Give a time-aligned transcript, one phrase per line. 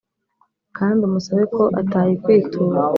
[0.77, 2.79] kandi umusabe ko atayikwitura